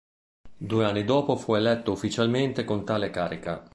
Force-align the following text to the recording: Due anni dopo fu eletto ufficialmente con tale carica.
Due 0.57 0.83
anni 0.83 1.03
dopo 1.03 1.35
fu 1.35 1.53
eletto 1.53 1.91
ufficialmente 1.91 2.63
con 2.65 2.83
tale 2.83 3.11
carica. 3.11 3.63